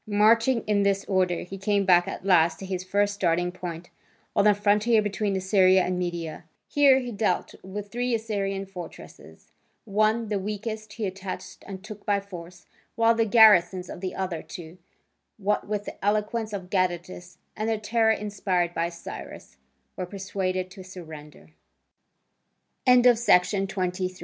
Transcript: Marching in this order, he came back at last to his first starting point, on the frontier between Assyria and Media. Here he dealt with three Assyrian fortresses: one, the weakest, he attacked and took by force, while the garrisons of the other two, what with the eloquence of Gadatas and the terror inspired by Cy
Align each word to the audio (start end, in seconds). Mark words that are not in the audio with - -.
Marching 0.07 0.63
in 0.63 0.81
this 0.81 1.05
order, 1.05 1.41
he 1.41 1.59
came 1.59 1.85
back 1.85 2.07
at 2.07 2.25
last 2.25 2.57
to 2.57 2.65
his 2.65 2.83
first 2.83 3.13
starting 3.13 3.51
point, 3.51 3.91
on 4.35 4.45
the 4.45 4.55
frontier 4.55 4.99
between 4.99 5.35
Assyria 5.35 5.83
and 5.83 5.99
Media. 5.99 6.45
Here 6.67 6.97
he 6.97 7.11
dealt 7.11 7.53
with 7.61 7.91
three 7.91 8.15
Assyrian 8.15 8.65
fortresses: 8.65 9.51
one, 9.85 10.29
the 10.29 10.39
weakest, 10.39 10.93
he 10.93 11.05
attacked 11.05 11.63
and 11.67 11.83
took 11.83 12.03
by 12.03 12.19
force, 12.19 12.65
while 12.95 13.13
the 13.13 13.25
garrisons 13.27 13.91
of 13.91 14.01
the 14.01 14.15
other 14.15 14.41
two, 14.41 14.79
what 15.37 15.67
with 15.67 15.85
the 15.85 16.03
eloquence 16.03 16.51
of 16.51 16.71
Gadatas 16.71 17.37
and 17.55 17.69
the 17.69 17.77
terror 17.77 18.09
inspired 18.09 18.73
by 18.73 18.89
Cy 18.89 19.39